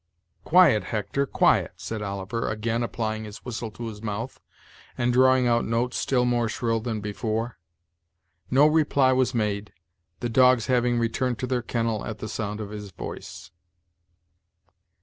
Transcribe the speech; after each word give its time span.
"Quiet, 0.43 0.85
Hector, 0.85 1.27
quiet," 1.27 1.73
said 1.77 2.01
Oliver, 2.01 2.49
again 2.49 2.81
applying 2.81 3.23
his 3.23 3.45
whistle 3.45 3.69
to 3.69 3.85
his 3.85 4.01
mouth, 4.01 4.41
and 4.97 5.13
drawing 5.13 5.45
out 5.47 5.63
notes 5.63 5.95
still 5.95 6.25
more 6.25 6.49
shrill 6.49 6.79
than 6.79 7.01
before. 7.01 7.59
No 8.49 8.65
reply 8.65 9.11
was 9.11 9.35
made, 9.35 9.71
the 10.19 10.27
dogs 10.27 10.65
having 10.65 10.97
returned 10.97 11.37
to 11.37 11.45
their 11.45 11.61
kennel 11.61 12.03
at 12.03 12.17
the 12.17 12.27
sound 12.27 12.59
of 12.59 12.71
his 12.71 12.89
voice. 12.89 13.51